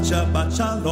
Shabbat, 0.00 0.48
Shabbat, 0.48 0.48
Shabbat, 0.48 0.82
Shabbat, 0.82 0.89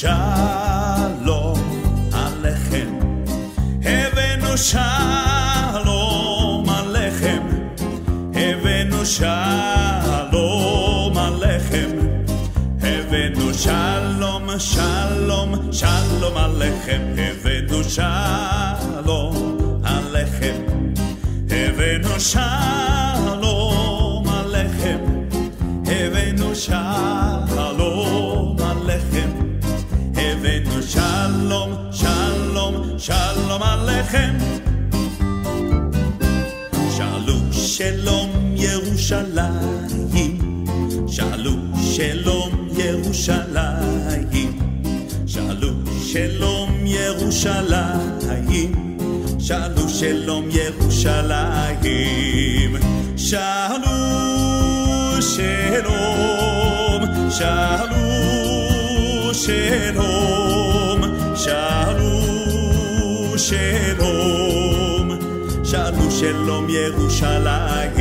shalom 0.00 1.60
alechem. 2.24 2.90
Abenu 3.84 4.52
shalom 4.68 5.90
alechem. 6.78 7.44
Abenu 8.32 9.00
shalom 9.16 10.36
alechem. 11.26 11.92
Abenu 12.92 13.48
shalom, 13.62 14.46
shalom, 14.70 15.50
shalom 15.80 16.36
alechem. 16.46 17.02
Abenu 17.26 17.80
shalom 17.94 19.36
alechem. 19.94 20.58
Abenu 21.60 22.14
shalom 22.32 24.26
alechem. 24.38 25.02
Abenu 25.84 26.48
shalom. 26.64 27.49
שלום 34.09 34.09
עליכם. 34.09 34.33
שאלו 36.97 37.53
שלום 37.53 38.29
ירושלים, 38.55 39.87
שאלו 41.07 41.51
שלום 41.93 42.67
ירושלים, 42.77 44.57
שאלו 45.27 45.69
שלום 46.05 46.71
ירושלים, 46.85 48.71
שאלו 49.39 49.89
שלום 49.89 50.49
ירושלים, 50.51 51.79
שאלו 53.17 53.91
שלום, 55.21 57.01
שאלו 57.31 58.05
שלום, 59.33 60.18
שלום, 63.39 65.09
שאלו 65.63 66.11
שלום 66.11 66.67
ירושלים. 66.69 67.91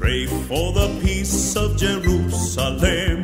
Pray 0.00 0.26
for 0.48 0.72
the 0.72 0.88
peace 1.02 1.56
of 1.56 1.76
Jerusalem. 1.76 3.18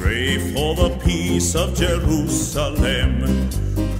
Pray 0.00 0.38
for 0.52 0.70
the 0.74 0.90
peace 1.04 1.54
of 1.54 1.68
Jerusalem. 1.74 3.10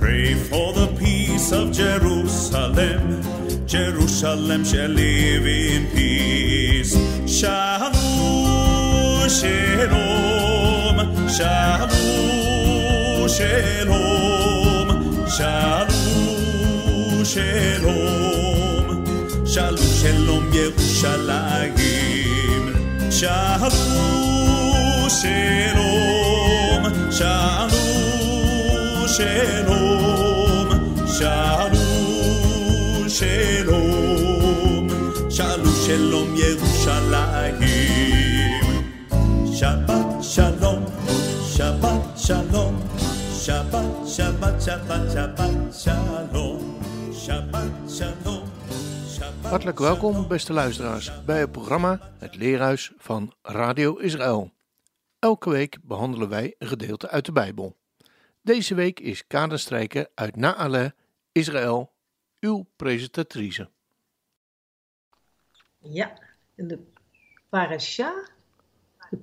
Pray 0.01 0.35
for 0.49 0.73
the 0.73 0.89
peace 1.03 1.53
of 1.53 1.67
Jerusalem. 1.73 3.03
Jerusalem 3.67 4.65
shall 4.65 4.89
live 4.89 5.47
in 5.47 5.87
peace. 5.95 6.95
Shalom, 7.39 7.93
shalom, 9.39 10.99
shalom, 11.37 13.29
Shalom, 15.38 17.24
shalom, 17.24 17.24
shalom. 17.24 18.88
Shalom, 19.46 19.92
shalom, 20.02 20.46
Yerushalayim. 20.52 21.84
Shalom, 23.12 23.72
shalom, 25.18 26.84
shalom, 27.12 27.60
shalom, 31.18 31.88
shalom, 33.10 33.88
shalom, 35.30 36.30
shalom, 36.84 37.67
Shabbat, 43.48 44.08
Shabbat, 44.08 44.64
Shabbat, 44.64 45.12
Shabbat, 45.12 45.72
shalom, 45.72 46.60
Shabbat, 47.14 47.92
shalom. 47.92 48.44
Hartelijk 49.42 49.80
welkom, 49.80 50.28
beste 50.28 50.54
luisteraars, 50.54 51.26
bij 51.26 51.40
het 51.40 51.52
programma 51.52 52.12
Het 52.20 52.36
Leerhuis 52.36 52.92
van 52.98 53.34
Radio 53.42 53.96
Israël. 53.96 54.52
Elke 55.20 55.50
week 55.50 55.78
behandelen 55.84 56.30
wij 56.30 56.56
een 56.58 56.68
gedeelte 56.68 57.10
uit 57.10 57.26
de 57.26 57.32
Bijbel. 57.32 57.76
Deze 58.42 58.76
week 58.76 59.00
is 59.00 59.28
kaderstrijker 59.28 60.10
uit 60.14 60.36
Naale, 60.36 60.94
Israël, 61.32 61.94
uw 62.40 62.66
presentatrice. 62.76 63.70
Ja, 65.78 66.20
en 66.56 66.68
de 66.68 66.80
parasha, 67.50 68.28
de 69.10 69.20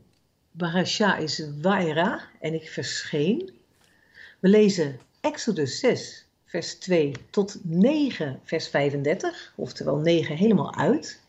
parasha 0.57 1.17
is 1.17 1.51
Waira 1.61 2.21
en 2.41 2.55
ik 2.55 2.69
verscheen. 2.69 3.63
We 4.45 4.51
lezen 4.51 5.01
Exodus 5.21 5.79
6, 5.79 6.27
vers 6.45 6.75
2 6.75 7.15
tot 7.31 7.59
9, 7.63 8.41
vers 8.43 8.69
35, 8.69 9.53
oftewel 9.57 9.97
9 9.97 10.37
helemaal 10.37 10.75
uit. 10.75 11.21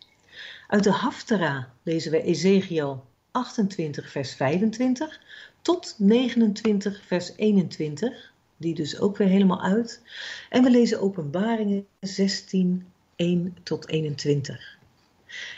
Uit 0.68 0.84
de 0.84 0.92
Haftara 0.92 1.74
lezen 1.84 2.12
we 2.12 2.22
Ezekiel 2.22 3.06
28, 3.32 4.12
vers 4.12 4.34
25 4.34 5.22
tot 5.62 5.96
29, 5.98 7.04
vers 7.06 7.32
21, 7.36 8.34
die 8.58 8.76
dus 8.76 9.00
ook 9.00 9.18
weer 9.18 9.28
helemaal 9.28 9.62
uit. 9.62 10.02
En 10.50 10.64
we 10.64 10.70
lezen 10.70 11.02
Openbaringen 11.02 11.88
16, 12.00 12.88
1 13.16 13.58
tot 13.64 13.88
21. 13.88 14.78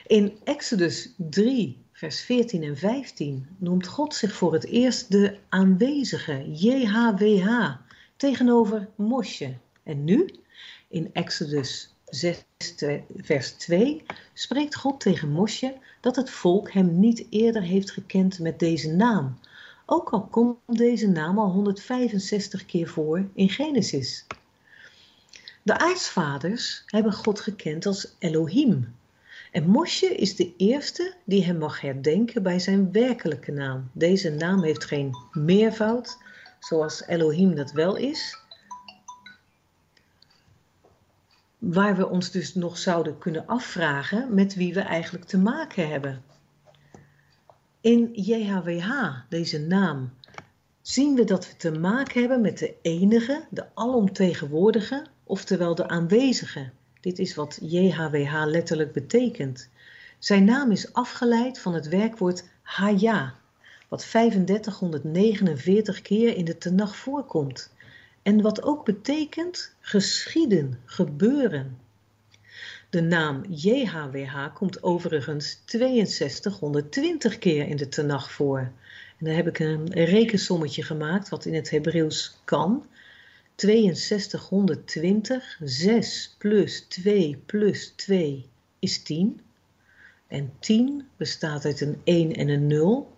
In 0.07 0.37
Exodus 0.43 1.13
3, 1.15 1.77
vers 1.97 2.21
14 2.21 2.63
en 2.63 2.77
15 2.77 3.47
noemt 3.57 3.87
God 3.87 4.15
zich 4.15 4.33
voor 4.33 4.53
het 4.53 4.65
eerst 4.65 5.11
de 5.11 5.37
aanwezige 5.49 6.51
JHWH 6.51 7.75
tegenover 8.15 8.89
Mosje. 8.95 9.57
En 9.83 10.03
nu, 10.03 10.29
in 10.87 11.09
Exodus 11.13 11.93
6, 12.05 12.43
vers 13.17 13.51
2, 13.51 14.03
spreekt 14.33 14.75
God 14.75 14.99
tegen 14.99 15.29
Mosje 15.29 15.77
dat 16.01 16.15
het 16.15 16.29
volk 16.29 16.71
hem 16.71 16.99
niet 16.99 17.25
eerder 17.29 17.61
heeft 17.61 17.91
gekend 17.91 18.39
met 18.39 18.59
deze 18.59 18.91
naam. 18.91 19.39
Ook 19.85 20.09
al 20.09 20.21
komt 20.21 20.57
deze 20.65 21.07
naam 21.07 21.39
al 21.39 21.51
165 21.51 22.65
keer 22.65 22.87
voor 22.87 23.25
in 23.33 23.49
Genesis. 23.49 24.25
De 25.63 25.77
aartsvaders 25.77 26.83
hebben 26.85 27.13
God 27.13 27.39
gekend 27.39 27.85
als 27.85 28.15
Elohim. 28.19 28.95
En 29.51 29.67
Mosje 29.67 30.15
is 30.15 30.35
de 30.35 30.53
eerste 30.57 31.13
die 31.25 31.43
hem 31.43 31.57
mag 31.57 31.81
herdenken 31.81 32.43
bij 32.43 32.59
zijn 32.59 32.91
werkelijke 32.91 33.51
naam. 33.51 33.89
Deze 33.93 34.29
naam 34.29 34.63
heeft 34.63 34.85
geen 34.85 35.11
meervoud, 35.31 36.17
zoals 36.59 37.05
Elohim 37.05 37.55
dat 37.55 37.71
wel 37.71 37.95
is. 37.95 38.39
Waar 41.57 41.95
we 41.95 42.09
ons 42.09 42.31
dus 42.31 42.55
nog 42.55 42.77
zouden 42.77 43.17
kunnen 43.17 43.47
afvragen 43.47 44.33
met 44.33 44.55
wie 44.55 44.73
we 44.73 44.81
eigenlijk 44.81 45.25
te 45.25 45.37
maken 45.37 45.89
hebben. 45.89 46.23
In 47.81 48.09
JHWH, 48.13 48.91
deze 49.29 49.59
naam, 49.59 50.13
zien 50.81 51.15
we 51.15 51.23
dat 51.23 51.47
we 51.47 51.55
te 51.55 51.71
maken 51.71 52.19
hebben 52.19 52.41
met 52.41 52.57
de 52.57 52.75
enige, 52.81 53.45
de 53.49 53.65
alomtegenwoordige, 53.73 55.05
oftewel 55.23 55.75
de 55.75 55.87
aanwezige. 55.87 56.69
Dit 57.07 57.19
is 57.19 57.35
wat 57.35 57.59
JHWH 57.61 58.43
letterlijk 58.45 58.91
betekent. 58.91 59.69
Zijn 60.19 60.43
naam 60.43 60.71
is 60.71 60.93
afgeleid 60.93 61.59
van 61.59 61.73
het 61.73 61.87
werkwoord 61.87 62.43
Haya, 62.61 63.33
wat 63.87 63.99
3549 63.99 66.01
keer 66.01 66.35
in 66.35 66.45
de 66.45 66.57
Tenach 66.57 66.95
voorkomt. 66.95 67.73
En 68.21 68.41
wat 68.41 68.63
ook 68.63 68.85
betekent 68.85 69.73
geschieden, 69.79 70.79
gebeuren. 70.85 71.77
De 72.89 73.01
naam 73.01 73.45
JHWH 73.49 74.53
komt 74.53 74.83
overigens 74.83 75.61
6220 75.65 77.37
keer 77.37 77.67
in 77.67 77.77
de 77.77 77.89
Tenach 77.89 78.31
voor. 78.31 78.59
En 79.17 79.25
dan 79.25 79.33
heb 79.33 79.47
ik 79.47 79.59
een 79.59 79.93
rekensommetje 79.93 80.83
gemaakt, 80.83 81.29
wat 81.29 81.45
in 81.45 81.53
het 81.53 81.69
Hebreeuws 81.69 82.37
kan. 82.43 82.85
6220, 83.57 85.57
6 85.63 86.35
plus 86.37 86.85
2 86.87 87.41
plus 87.45 87.93
2 87.95 88.45
is 88.79 89.03
10. 89.03 89.41
En 90.27 90.53
10 90.59 91.07
bestaat 91.17 91.65
uit 91.65 91.81
een 91.81 92.01
1 92.03 92.35
en 92.35 92.49
een 92.49 92.67
0, 92.67 93.11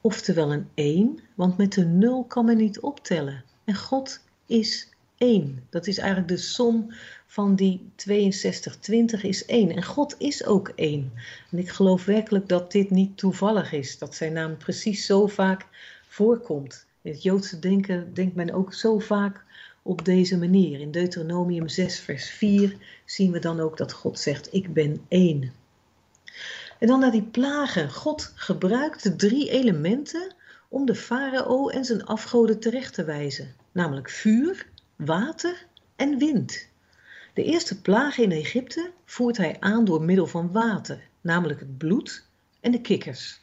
oftewel 0.00 0.52
een 0.52 0.68
1, 0.74 1.18
want 1.34 1.56
met 1.56 1.76
een 1.76 1.98
0 1.98 2.24
kan 2.24 2.44
men 2.44 2.56
niet 2.56 2.80
optellen. 2.80 3.44
En 3.64 3.74
God 3.74 4.20
is 4.46 4.88
1. 5.16 5.66
Dat 5.70 5.86
is 5.86 5.98
eigenlijk 5.98 6.28
de 6.28 6.36
som 6.36 6.92
van 7.26 7.56
die 7.56 7.90
6220 7.96 9.22
is 9.22 9.44
1. 9.44 9.70
En 9.70 9.84
God 9.84 10.14
is 10.18 10.44
ook 10.44 10.68
1. 10.68 11.12
En 11.50 11.58
ik 11.58 11.68
geloof 11.68 12.04
werkelijk 12.04 12.48
dat 12.48 12.72
dit 12.72 12.90
niet 12.90 13.16
toevallig 13.16 13.72
is, 13.72 13.98
dat 13.98 14.14
zijn 14.14 14.32
naam 14.32 14.56
precies 14.56 15.06
zo 15.06 15.26
vaak 15.26 15.66
voorkomt. 16.08 16.86
In 17.02 17.12
het 17.12 17.22
Joodse 17.22 17.58
denken 17.58 18.14
denkt 18.14 18.34
men 18.34 18.52
ook 18.52 18.74
zo 18.74 18.98
vaak 18.98 19.44
op 19.86 20.04
deze 20.04 20.38
manier. 20.38 20.80
In 20.80 20.90
Deuteronomium 20.90 21.68
6, 21.68 21.98
vers 21.98 22.30
4 22.30 22.76
zien 23.04 23.32
we 23.32 23.38
dan 23.38 23.60
ook 23.60 23.76
dat 23.76 23.92
God 23.92 24.18
zegt: 24.18 24.54
Ik 24.54 24.72
ben 24.72 25.04
één. 25.08 25.52
En 26.78 26.86
dan 26.86 27.00
naar 27.00 27.10
die 27.10 27.22
plagen. 27.22 27.90
God 27.90 28.32
gebruikt 28.34 29.18
drie 29.18 29.50
elementen 29.50 30.34
om 30.68 30.86
de 30.86 30.94
farao 30.94 31.68
en 31.68 31.84
zijn 31.84 32.04
afgoden 32.04 32.60
terecht 32.60 32.94
te 32.94 33.04
wijzen, 33.04 33.54
namelijk 33.72 34.10
vuur, 34.10 34.66
water 34.96 35.66
en 35.96 36.18
wind. 36.18 36.68
De 37.34 37.44
eerste 37.44 37.80
plaag 37.80 38.18
in 38.18 38.32
Egypte 38.32 38.90
voert 39.04 39.36
hij 39.36 39.56
aan 39.60 39.84
door 39.84 40.02
middel 40.02 40.26
van 40.26 40.52
water, 40.52 41.00
namelijk 41.20 41.60
het 41.60 41.78
bloed 41.78 42.24
en 42.60 42.70
de 42.70 42.80
kikkers. 42.80 43.40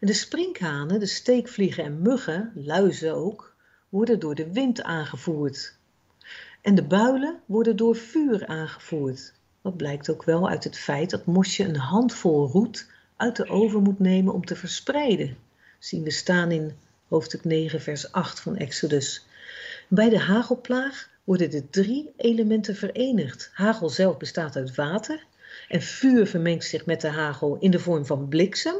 En 0.00 0.06
de 0.06 0.12
sprinkhanen, 0.12 1.00
de 1.00 1.06
steekvliegen 1.06 1.84
en 1.84 2.02
muggen, 2.02 2.52
luizen 2.54 3.14
ook, 3.14 3.49
worden 3.90 4.18
door 4.18 4.34
de 4.34 4.52
wind 4.52 4.82
aangevoerd. 4.82 5.74
En 6.60 6.74
de 6.74 6.82
builen 6.82 7.40
worden 7.46 7.76
door 7.76 7.96
vuur 7.96 8.46
aangevoerd. 8.46 9.32
Dat 9.62 9.76
blijkt 9.76 10.10
ook 10.10 10.24
wel 10.24 10.48
uit 10.48 10.64
het 10.64 10.78
feit 10.78 11.10
dat 11.10 11.26
Mosje 11.26 11.64
een 11.64 11.76
handvol 11.76 12.48
roet 12.48 12.90
uit 13.16 13.36
de 13.36 13.48
oven 13.48 13.82
moet 13.82 13.98
nemen 13.98 14.34
om 14.34 14.44
te 14.44 14.56
verspreiden. 14.56 15.36
Zien 15.78 16.02
we 16.02 16.10
staan 16.10 16.50
in 16.50 16.76
hoofdstuk 17.08 17.44
9, 17.44 17.80
vers 17.80 18.12
8 18.12 18.40
van 18.40 18.56
Exodus. 18.56 19.26
Bij 19.88 20.08
de 20.08 20.18
hagelplaag 20.18 21.08
worden 21.24 21.50
de 21.50 21.70
drie 21.70 22.12
elementen 22.16 22.76
verenigd. 22.76 23.50
Hagel 23.52 23.88
zelf 23.88 24.16
bestaat 24.16 24.56
uit 24.56 24.74
water 24.74 25.24
en 25.68 25.82
vuur 25.82 26.26
vermengt 26.26 26.64
zich 26.64 26.86
met 26.86 27.00
de 27.00 27.08
hagel 27.08 27.56
in 27.60 27.70
de 27.70 27.78
vorm 27.78 28.06
van 28.06 28.28
bliksem. 28.28 28.76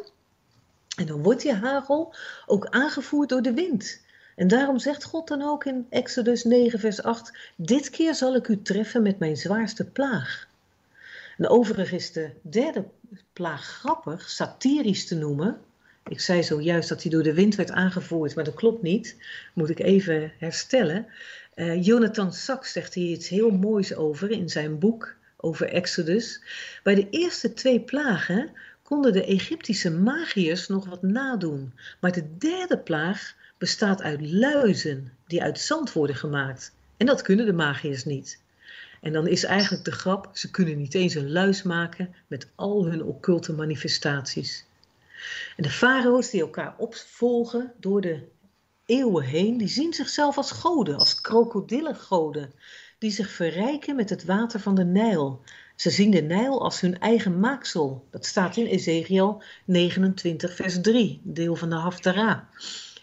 En 0.97 1.07
dan 1.07 1.23
wordt 1.23 1.43
die 1.43 1.55
hagel 1.55 2.15
ook 2.47 2.67
aangevoerd 2.67 3.29
door 3.29 3.43
de 3.43 3.55
wind. 3.55 4.01
En 4.41 4.49
daarom 4.49 4.79
zegt 4.79 5.05
God 5.05 5.29
dan 5.29 5.43
ook 5.43 5.65
in 5.65 5.87
Exodus 5.91 6.45
9, 6.45 6.79
vers 6.79 7.03
8: 7.03 7.39
Dit 7.57 7.91
keer 7.91 8.15
zal 8.15 8.35
ik 8.35 8.49
u 8.49 8.63
treffen 8.63 9.03
met 9.03 9.19
mijn 9.19 9.37
zwaarste 9.37 9.85
plaag. 9.85 10.49
En 11.37 11.49
overigens 11.49 12.05
is 12.05 12.13
de 12.13 12.31
derde 12.43 12.85
plaag 13.33 13.65
grappig, 13.65 14.31
satirisch 14.31 15.07
te 15.07 15.15
noemen. 15.15 15.61
Ik 16.09 16.21
zei 16.21 16.43
zojuist 16.43 16.89
dat 16.89 17.03
hij 17.03 17.11
door 17.11 17.23
de 17.23 17.35
wind 17.35 17.55
werd 17.55 17.71
aangevoerd, 17.71 18.35
maar 18.35 18.45
dat 18.45 18.55
klopt 18.55 18.83
niet. 18.83 19.17
Moet 19.55 19.71
ik 19.71 19.79
even 19.79 20.33
herstellen. 20.39 21.07
Uh, 21.55 21.85
Jonathan 21.85 22.33
Sachs 22.33 22.73
zegt 22.73 22.95
hier 22.95 23.11
iets 23.11 23.29
heel 23.29 23.51
moois 23.51 23.95
over 23.95 24.31
in 24.31 24.49
zijn 24.49 24.79
boek 24.79 25.17
over 25.37 25.69
Exodus. 25.69 26.43
Bij 26.83 26.95
de 26.95 27.07
eerste 27.11 27.53
twee 27.53 27.81
plagen 27.81 28.51
konden 28.83 29.13
de 29.13 29.25
Egyptische 29.25 29.91
magiërs 29.91 30.69
nog 30.69 30.87
wat 30.87 31.03
nadoen. 31.03 31.73
Maar 32.01 32.13
de 32.13 32.37
derde 32.39 32.79
plaag 32.79 33.39
bestaat 33.61 34.03
uit 34.03 34.21
luizen 34.31 35.13
die 35.27 35.43
uit 35.43 35.61
zand 35.61 35.93
worden 35.93 36.17
gemaakt. 36.17 36.73
En 36.97 37.07
dat 37.07 37.23
kunnen 37.23 37.47
de 37.47 37.53
magiërs 37.53 38.05
niet. 38.05 38.41
En 39.01 39.13
dan 39.13 39.27
is 39.27 39.45
eigenlijk 39.45 39.85
de 39.85 39.93
grap, 39.93 40.31
ze 40.33 40.51
kunnen 40.51 40.79
niet 40.79 40.95
eens 40.95 41.15
een 41.15 41.33
luis 41.33 41.63
maken 41.63 42.15
met 42.27 42.49
al 42.55 42.87
hun 42.87 43.05
occulte 43.05 43.53
manifestaties. 43.53 44.65
En 45.57 45.63
de 45.63 45.71
farao's 45.71 46.31
die 46.31 46.41
elkaar 46.41 46.75
opvolgen 46.79 47.73
door 47.77 48.01
de 48.01 48.23
eeuwen 48.87 49.25
heen, 49.25 49.59
die 49.59 49.69
zien 49.69 49.93
zichzelf 49.93 50.37
als 50.37 50.51
goden, 50.51 50.99
als 50.99 51.21
krokodillengoden, 51.21 52.53
die 52.99 53.11
zich 53.11 53.31
verrijken 53.31 53.97
met 53.97 54.11
het 54.11 54.25
water 54.25 54.61
van 54.61 54.75
de 54.75 54.85
Nijl. 54.85 55.43
Ze 55.77 55.91
zien 55.91 56.11
de 56.11 56.23
Nijl 56.23 56.63
als 56.63 56.81
hun 56.81 56.99
eigen 56.99 57.41
maaksel. 57.41 58.07
Dat 58.11 58.27
staat 58.27 58.57
in 58.57 58.67
Ezekiel 58.67 59.43
29, 59.65 60.55
vers 60.55 60.81
3, 60.81 61.21
deel 61.23 61.57
van 61.57 61.69
de 61.69 61.77
Haftara. 61.77 62.49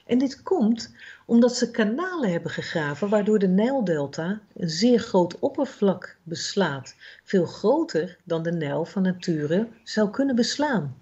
En 0.07 0.17
dit 0.17 0.43
komt 0.43 0.93
omdat 1.25 1.55
ze 1.55 1.71
kanalen 1.71 2.31
hebben 2.31 2.51
gegraven 2.51 3.09
waardoor 3.09 3.39
de 3.39 3.47
Nijldelta 3.47 4.41
een 4.55 4.69
zeer 4.69 4.99
groot 4.99 5.39
oppervlak 5.39 6.17
beslaat, 6.23 6.95
veel 7.23 7.45
groter 7.45 8.17
dan 8.23 8.43
de 8.43 8.51
Nijl 8.51 8.85
van 8.85 9.01
nature 9.01 9.67
zou 9.83 10.09
kunnen 10.09 10.35
beslaan. 10.35 10.97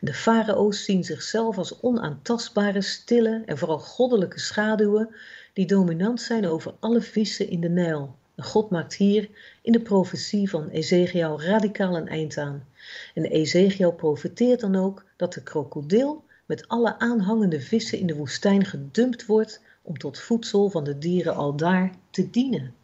De 0.00 0.14
farao's 0.14 0.84
zien 0.84 1.04
zichzelf 1.04 1.58
als 1.58 1.80
onaantastbare, 1.80 2.80
stille 2.80 3.42
en 3.46 3.58
vooral 3.58 3.78
goddelijke 3.78 4.40
schaduwen 4.40 5.14
die 5.52 5.66
dominant 5.66 6.20
zijn 6.20 6.46
over 6.46 6.74
alle 6.80 7.00
vissen 7.00 7.48
in 7.48 7.60
de 7.60 7.68
Nijl. 7.68 8.16
En 8.34 8.44
God 8.44 8.70
maakt 8.70 8.94
hier 8.94 9.28
in 9.62 9.72
de 9.72 9.80
profetie 9.80 10.50
van 10.50 10.68
Ezekiel 10.68 11.42
radicaal 11.42 11.96
een 11.96 12.08
eind 12.08 12.36
aan. 12.36 12.66
En 13.14 13.24
Ezekiel 13.24 13.92
profeteert 13.92 14.60
dan 14.60 14.76
ook 14.76 15.04
dat 15.16 15.32
de 15.32 15.42
krokodil 15.42 16.24
met 16.48 16.68
alle 16.68 16.98
aanhangende 16.98 17.60
vissen 17.60 17.98
in 17.98 18.06
de 18.06 18.14
woestijn 18.14 18.64
gedumpt 18.64 19.26
wordt 19.26 19.60
om 19.82 19.98
tot 19.98 20.18
voedsel 20.18 20.70
van 20.70 20.84
de 20.84 20.98
dieren 20.98 21.34
al 21.34 21.56
daar 21.56 21.90
te 22.10 22.30
dienen. 22.30 22.74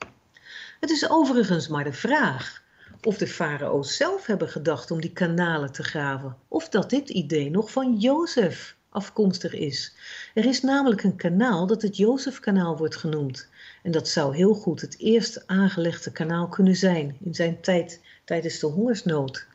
Het 0.81 0.90
is 0.90 1.11
overigens 1.11 1.68
maar 1.68 1.85
de 1.85 1.92
vraag 1.92 2.62
of 3.02 3.18
de 3.18 3.26
farao's 3.26 3.97
zelf 3.97 4.26
hebben 4.26 4.49
gedacht 4.49 4.90
om 4.90 5.00
die 5.00 5.12
kanalen 5.12 5.73
te 5.73 5.83
graven, 5.83 6.37
of 6.49 6.68
dat 6.68 6.90
dit 6.90 7.09
idee 7.09 7.50
nog 7.50 7.71
van 7.71 7.97
Jozef 7.99 8.76
afkomstig 8.88 9.54
is. 9.54 9.94
Er 10.35 10.44
is 10.44 10.62
namelijk 10.62 11.02
een 11.02 11.16
kanaal 11.16 11.66
dat 11.66 11.83
het 11.83 11.97
Jozefkanaal 11.97 12.76
wordt 12.76 12.97
genoemd. 12.97 13.49
En 13.83 13.90
dat 13.90 14.09
zou 14.09 14.37
heel 14.37 14.54
goed 14.54 14.80
het 14.80 14.99
eerst 14.99 15.47
aangelegde 15.47 16.12
kanaal 16.12 16.49
kunnen 16.49 16.76
zijn 16.76 17.16
in 17.21 17.35
zijn 17.35 17.61
tijd 17.61 18.00
tijdens 18.25 18.59
de 18.59 18.66
hongersnood. 18.66 19.47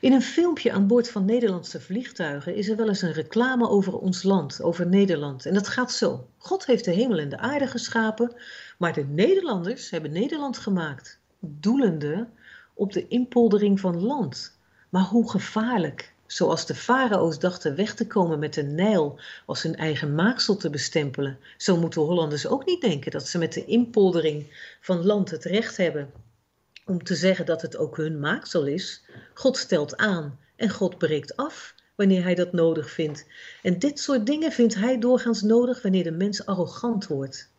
In 0.00 0.12
een 0.12 0.22
filmpje 0.22 0.72
aan 0.72 0.86
boord 0.86 1.10
van 1.10 1.24
Nederlandse 1.24 1.80
vliegtuigen 1.80 2.54
is 2.54 2.68
er 2.68 2.76
wel 2.76 2.88
eens 2.88 3.02
een 3.02 3.12
reclame 3.12 3.68
over 3.68 3.98
ons 3.98 4.22
land, 4.22 4.62
over 4.62 4.86
Nederland. 4.86 5.46
En 5.46 5.54
dat 5.54 5.68
gaat 5.68 5.92
zo. 5.92 6.26
God 6.36 6.66
heeft 6.66 6.84
de 6.84 6.90
hemel 6.90 7.18
en 7.18 7.28
de 7.28 7.38
aarde 7.38 7.66
geschapen, 7.66 8.32
maar 8.78 8.92
de 8.92 9.04
Nederlanders 9.04 9.90
hebben 9.90 10.12
Nederland 10.12 10.58
gemaakt, 10.58 11.18
doelende 11.40 12.26
op 12.74 12.92
de 12.92 13.08
inpoldering 13.08 13.80
van 13.80 14.02
land. 14.02 14.58
Maar 14.88 15.02
hoe 15.02 15.30
gevaarlijk. 15.30 16.12
Zoals 16.26 16.66
de 16.66 16.74
farao's 16.74 17.38
dachten 17.38 17.76
weg 17.76 17.94
te 17.94 18.06
komen 18.06 18.38
met 18.38 18.54
de 18.54 18.62
Nijl 18.62 19.20
als 19.46 19.62
hun 19.62 19.76
eigen 19.76 20.14
maaksel 20.14 20.56
te 20.56 20.70
bestempelen, 20.70 21.38
zo 21.56 21.76
moeten 21.76 22.02
Hollanders 22.02 22.46
ook 22.46 22.66
niet 22.66 22.80
denken 22.80 23.10
dat 23.10 23.28
ze 23.28 23.38
met 23.38 23.52
de 23.52 23.64
inpoldering 23.64 24.46
van 24.80 25.04
land 25.04 25.30
het 25.30 25.44
recht 25.44 25.76
hebben 25.76 26.10
om 26.88 27.02
te 27.04 27.14
zeggen 27.14 27.46
dat 27.46 27.62
het 27.62 27.76
ook 27.76 27.96
hun 27.96 28.20
maaksel 28.20 28.66
is. 28.66 29.04
God 29.34 29.56
stelt 29.56 29.96
aan 29.96 30.38
en 30.56 30.70
God 30.70 30.98
breekt 30.98 31.36
af 31.36 31.74
wanneer 31.94 32.22
hij 32.22 32.34
dat 32.34 32.52
nodig 32.52 32.90
vindt. 32.90 33.26
En 33.62 33.78
dit 33.78 34.00
soort 34.00 34.26
dingen 34.26 34.52
vindt 34.52 34.74
hij 34.74 34.98
doorgaans 34.98 35.42
nodig 35.42 35.82
wanneer 35.82 36.04
de 36.04 36.10
mens 36.10 36.46
arrogant 36.46 37.06
wordt. 37.06 37.50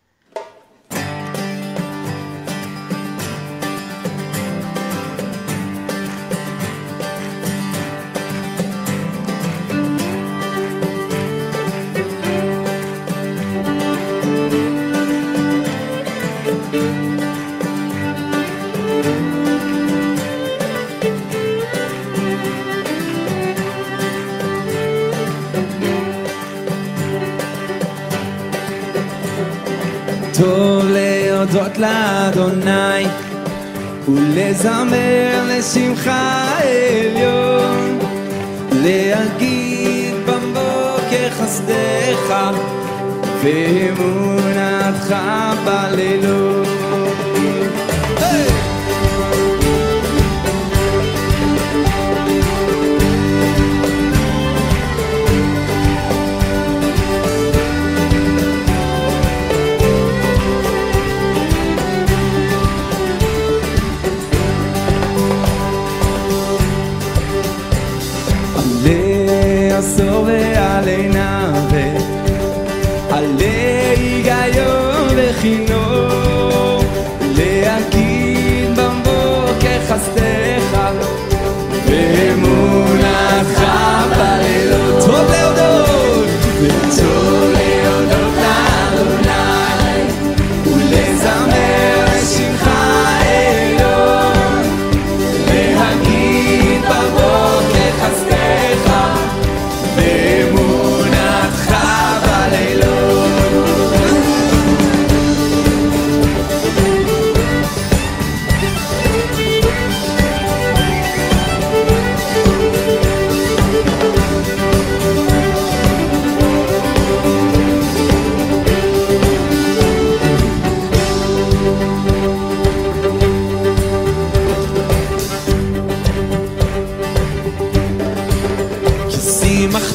טוב 30.39 30.85
להודות 30.89 31.77
לאדוני 31.77 33.05
ולזמר 34.07 35.43
לשמחה 35.47 36.47
עליון 36.59 37.99
להגיד 38.71 40.13
בבוקר 40.25 41.29
חסדך 41.29 42.33
ואמונתך 43.43 45.15
בלילות 45.65 46.78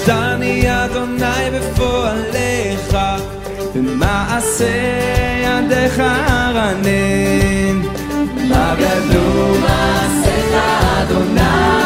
שימחתני 0.04 0.84
אדוני 0.84 1.50
בפועליך 1.52 2.96
במעשה 3.75 4.66
ידיך 5.44 6.00
ארנן 6.00 7.82
מה 8.49 8.75
גדלו 8.78 9.54
מעשיך 9.61 10.54
אדוני 11.02 11.84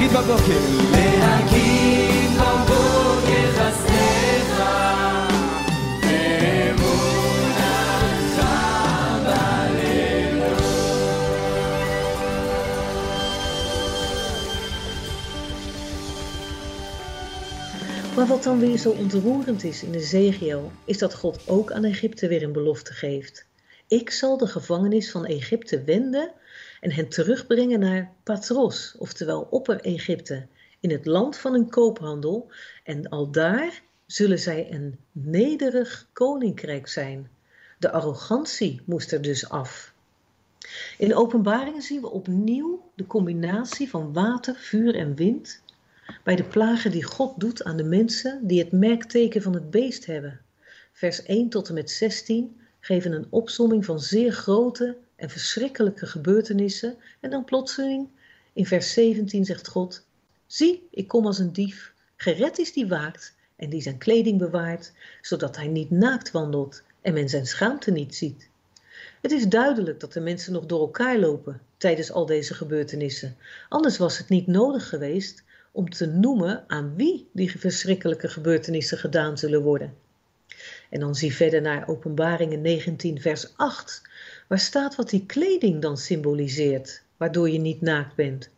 להגיד 0.00 0.10
בבוקר. 0.10 0.60
להגיד 1.18 2.30
בבוקר 2.34 3.46
חסדיך 3.56 4.62
ואמונתך 6.02 7.26
בלילות. 9.24 10.62
Maar 18.16 18.26
wat 18.26 18.42
dan 18.42 18.58
weer 18.58 18.78
zo 18.78 18.90
ontroerend 18.90 19.64
is 19.64 19.82
in 19.82 19.94
Ezekiel, 19.94 20.70
is 20.84 20.98
dat 20.98 21.14
God 21.14 21.38
ook 21.46 21.72
aan 21.72 21.84
Egypte 21.84 22.28
weer 22.28 22.42
een 22.42 22.52
belofte 22.52 22.92
geeft. 22.92 23.46
Ik 23.88 24.10
zal 24.10 24.36
de 24.36 24.46
gevangenis 24.46 25.10
van 25.10 25.24
Egypte 25.26 25.82
wenden 25.84 26.32
en 26.81 26.91
hen 26.91 27.09
terugbrengen 27.09 27.79
naar 27.79 28.13
Patros, 28.23 28.95
oftewel 28.97 29.47
Opper-Egypte, 29.49 30.47
in 30.79 30.91
het 30.91 31.05
land 31.05 31.37
van 31.37 31.53
een 31.53 31.69
koophandel, 31.69 32.51
en 32.83 33.09
al 33.09 33.31
daar 33.31 33.81
zullen 34.05 34.39
zij 34.39 34.71
een 34.71 34.97
nederig 35.11 36.07
koninkrijk 36.13 36.87
zijn. 36.87 37.29
De 37.79 37.91
arrogantie 37.91 38.81
moest 38.85 39.11
er 39.11 39.21
dus 39.21 39.49
af. 39.49 39.93
In 40.97 41.15
openbaringen 41.15 41.81
zien 41.81 42.01
we 42.01 42.09
opnieuw 42.09 42.91
de 42.95 43.07
combinatie 43.07 43.89
van 43.89 44.13
water, 44.13 44.55
vuur 44.55 44.95
en 44.95 45.15
wind 45.15 45.61
bij 46.23 46.35
de 46.35 46.43
plagen 46.43 46.91
die 46.91 47.03
God 47.03 47.39
doet 47.39 47.63
aan 47.63 47.77
de 47.77 47.83
mensen 47.83 48.47
die 48.47 48.59
het 48.59 48.71
merkteken 48.71 49.41
van 49.41 49.53
het 49.53 49.69
beest 49.69 50.05
hebben. 50.05 50.39
Vers 50.91 51.23
1 51.23 51.49
tot 51.49 51.67
en 51.67 51.73
met 51.73 51.91
16 51.91 52.59
geven 52.79 53.11
een 53.11 53.27
opsomming 53.29 53.85
van 53.85 53.99
zeer 53.99 54.31
grote 54.31 54.97
en 55.21 55.29
verschrikkelijke 55.29 56.05
gebeurtenissen 56.05 56.95
en 57.19 57.29
dan 57.29 57.43
plotseling 57.43 58.07
in 58.53 58.65
vers 58.65 58.93
17 58.93 59.45
zegt 59.45 59.67
God: 59.67 60.05
Zie, 60.47 60.87
ik 60.91 61.07
kom 61.07 61.25
als 61.25 61.39
een 61.39 61.53
dief. 61.53 61.93
Gered 62.15 62.57
is 62.57 62.73
die 62.73 62.87
waakt 62.87 63.35
en 63.55 63.69
die 63.69 63.81
zijn 63.81 63.97
kleding 63.97 64.37
bewaart, 64.37 64.91
zodat 65.21 65.55
hij 65.55 65.67
niet 65.67 65.91
naakt 65.91 66.31
wandelt 66.31 66.83
en 67.01 67.13
men 67.13 67.29
zijn 67.29 67.45
schaamte 67.45 67.91
niet 67.91 68.15
ziet. 68.15 68.49
Het 69.21 69.31
is 69.31 69.47
duidelijk 69.47 69.99
dat 69.99 70.13
de 70.13 70.19
mensen 70.19 70.53
nog 70.53 70.65
door 70.65 70.79
elkaar 70.79 71.17
lopen 71.17 71.61
tijdens 71.77 72.11
al 72.11 72.25
deze 72.25 72.53
gebeurtenissen. 72.53 73.37
Anders 73.69 73.97
was 73.97 74.17
het 74.17 74.29
niet 74.29 74.47
nodig 74.47 74.89
geweest 74.89 75.43
om 75.71 75.89
te 75.89 76.05
noemen 76.05 76.63
aan 76.67 76.95
wie 76.95 77.29
die 77.33 77.59
verschrikkelijke 77.59 78.27
gebeurtenissen 78.27 78.97
gedaan 78.97 79.37
zullen 79.37 79.61
worden. 79.61 79.93
En 80.89 80.99
dan 80.99 81.15
zie 81.15 81.35
verder 81.35 81.61
naar 81.61 81.87
Openbaringen 81.87 82.61
19, 82.61 83.21
vers 83.21 83.53
8, 83.55 84.01
waar 84.51 84.59
staat 84.59 84.95
wat 84.95 85.09
die 85.09 85.25
kleding 85.25 85.81
dan 85.81 85.97
symboliseert, 85.97 87.03
waardoor 87.17 87.49
je 87.49 87.59
niet 87.59 87.81
naakt 87.81 88.15
bent. 88.15 88.49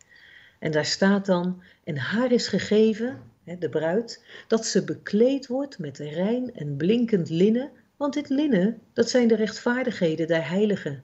En 0.58 0.70
daar 0.70 0.84
staat 0.84 1.26
dan, 1.26 1.62
en 1.84 1.96
haar 1.96 2.32
is 2.32 2.48
gegeven, 2.48 3.22
de 3.58 3.68
bruid, 3.68 4.24
dat 4.48 4.66
ze 4.66 4.84
bekleed 4.84 5.46
wordt 5.46 5.78
met 5.78 5.98
rein 5.98 6.54
en 6.54 6.76
blinkend 6.76 7.30
linnen, 7.30 7.70
want 7.96 8.14
dit 8.14 8.28
linnen, 8.28 8.80
dat 8.92 9.10
zijn 9.10 9.28
de 9.28 9.36
rechtvaardigheden 9.36 10.26
der 10.26 10.48
heiligen. 10.48 11.02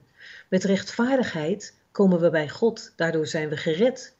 Met 0.49 0.63
rechtvaardigheid 0.63 1.75
komen 1.91 2.19
we 2.19 2.29
bij 2.29 2.49
God, 2.49 2.93
daardoor 2.95 3.27
zijn 3.27 3.49
we 3.49 3.57
gered. 3.57 4.15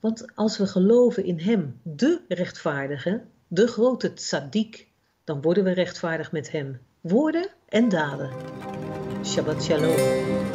Want 0.00 0.26
als 0.34 0.58
we 0.58 0.66
geloven 0.66 1.24
in 1.24 1.38
Hem, 1.38 1.80
de 1.82 2.20
rechtvaardige, 2.28 3.22
de 3.48 3.66
grote 3.66 4.12
tzaddik, 4.12 4.86
dan 5.24 5.42
worden 5.42 5.64
we 5.64 5.70
rechtvaardig 5.70 6.32
met 6.32 6.50
Hem. 6.50 6.80
Woorden 7.00 7.48
en 7.68 7.88
daden. 7.88 8.30
Shabbat 9.22 9.62
shalom. 9.62 10.51